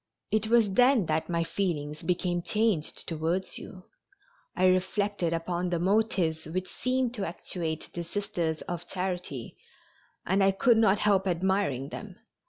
[0.31, 3.83] It was then that my feelings became changed towards you.
[4.55, 9.57] I reflected upon the motives which seemed to actuate the Sisters of Charity
[10.25, 12.15] and I could not help admiring them.